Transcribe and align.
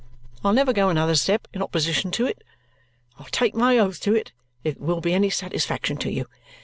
I'll 0.43 0.51
never 0.53 0.73
go 0.73 0.89
another 0.89 1.13
step 1.13 1.47
in 1.53 1.61
opposition 1.61 2.09
to 2.13 2.25
it. 2.25 2.43
I'll 3.19 3.27
take 3.27 3.53
my 3.53 3.77
oath 3.77 3.99
to 4.01 4.15
it 4.15 4.31
if 4.63 4.73
it 4.75 4.81
will 4.81 4.99
be 4.99 5.13
any 5.13 5.29
satisfaction 5.29 5.95
to 5.97 6.11
you. 6.11 6.25